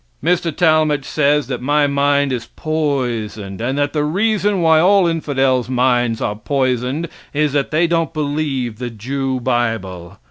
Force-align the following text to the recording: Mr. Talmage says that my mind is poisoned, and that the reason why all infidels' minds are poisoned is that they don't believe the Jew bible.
Mr. 0.23 0.51
Talmage 0.51 1.05
says 1.05 1.45
that 1.45 1.61
my 1.61 1.85
mind 1.85 2.33
is 2.33 2.47
poisoned, 2.55 3.61
and 3.61 3.77
that 3.77 3.93
the 3.93 4.03
reason 4.03 4.59
why 4.63 4.79
all 4.79 5.05
infidels' 5.05 5.69
minds 5.69 6.19
are 6.19 6.35
poisoned 6.35 7.07
is 7.35 7.53
that 7.53 7.69
they 7.69 7.85
don't 7.85 8.11
believe 8.11 8.79
the 8.79 8.89
Jew 8.89 9.39
bible. 9.39 10.17